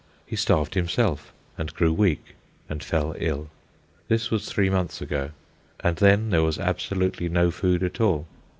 [0.25, 2.33] He starved himself, and grew weak,
[2.67, 3.51] and fell ill.
[4.07, 5.29] This was three months ago,
[5.81, 8.25] and then there was absolutely no food at all.